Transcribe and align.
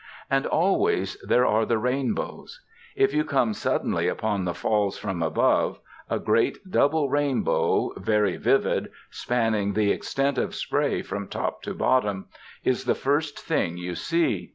And 0.31 0.47
always 0.47 1.15
there 1.21 1.45
are 1.45 1.63
the 1.63 1.77
rainbows. 1.77 2.59
If 2.95 3.13
you 3.13 3.23
come 3.23 3.53
suddenly 3.53 4.07
upon 4.07 4.45
the 4.45 4.53
Falls 4.55 4.97
from 4.97 5.21
above, 5.21 5.79
a 6.09 6.17
great 6.17 6.57
double 6.71 7.07
rainbow, 7.07 7.91
very 7.97 8.35
vivid, 8.37 8.89
spanning 9.11 9.73
the 9.73 9.91
extent 9.91 10.39
of 10.39 10.55
spray 10.55 11.03
from 11.03 11.27
top 11.27 11.61
to 11.65 11.75
bottom, 11.75 12.29
is 12.63 12.85
the 12.85 12.95
first 12.95 13.37
thing 13.41 13.77
you 13.77 13.93
see. 13.93 14.49